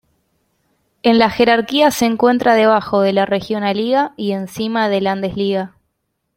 [1.03, 5.75] En la jerarquía se encuentra debajo de la Regionalliga y encima de la Landesliga.